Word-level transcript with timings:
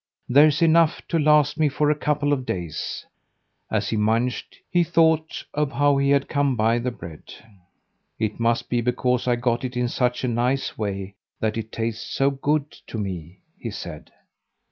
There's 0.27 0.63
enough 0.63 1.07
to 1.09 1.19
last 1.19 1.59
me 1.59 1.69
for 1.69 1.91
a 1.91 1.95
couple 1.95 2.33
of 2.33 2.43
days." 2.43 3.05
As 3.69 3.89
he 3.89 3.97
munched 3.97 4.57
he 4.67 4.83
thought 4.83 5.43
of 5.53 5.73
how 5.73 5.97
he 5.97 6.09
had 6.09 6.27
come 6.27 6.55
by 6.55 6.79
the 6.79 6.89
bread. 6.89 7.21
"It 8.17 8.39
must 8.39 8.67
be 8.67 8.81
because 8.81 9.27
I 9.27 9.35
got 9.35 9.63
it 9.63 9.77
in 9.77 9.87
such 9.89 10.23
a 10.23 10.27
nice 10.27 10.75
way 10.75 11.13
that 11.39 11.55
it 11.55 11.71
tastes 11.71 12.03
so 12.09 12.31
good 12.31 12.71
to 12.87 12.97
me," 12.97 13.41
he 13.59 13.69
said. 13.69 14.11